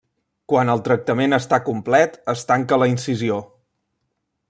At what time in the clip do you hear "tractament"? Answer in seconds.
0.87-1.37